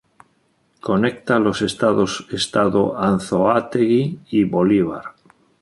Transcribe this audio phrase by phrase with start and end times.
[0.87, 5.13] Conecta los estados Estado Anzoátegui y Bolívar.